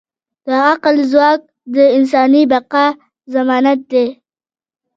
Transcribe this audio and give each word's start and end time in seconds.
د 0.45 0.47
عقل 0.69 0.95
ځواک 1.11 1.41
د 1.75 1.77
انساني 1.97 2.43
بقا 2.51 2.85
ضمانت 3.33 3.79
دی. 3.91 4.05